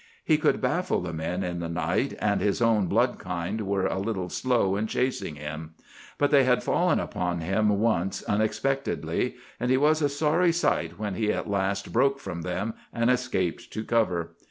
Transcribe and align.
He 0.25 0.39
could 0.39 0.61
baffle 0.61 0.99
the 1.01 1.13
men 1.13 1.43
in 1.43 1.59
the 1.59 1.69
night, 1.69 2.15
and 2.17 2.41
his 2.41 2.59
own 2.59 2.87
blood 2.87 3.19
kind 3.19 3.67
were 3.67 3.85
a 3.85 3.99
little 3.99 4.29
slow 4.29 4.75
in 4.75 4.87
chasing 4.87 5.35
him. 5.35 5.75
But 6.17 6.31
they 6.31 6.43
had 6.43 6.63
fallen 6.63 6.99
upon 6.99 7.41
him 7.41 7.69
once 7.69 8.23
unexpectedly, 8.23 9.35
and 9.59 9.69
he 9.69 9.77
was 9.77 10.01
a 10.01 10.09
sorry 10.09 10.53
sight 10.53 10.97
when 10.97 11.13
he 11.13 11.31
at 11.31 11.51
last 11.51 11.93
broke 11.93 12.19
from 12.19 12.41
them 12.41 12.73
and 12.91 13.11
escaped 13.11 13.71
to 13.73 13.83
cover. 13.83 14.33